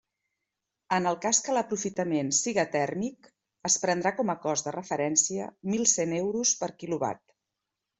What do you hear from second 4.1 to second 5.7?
com a cost de referència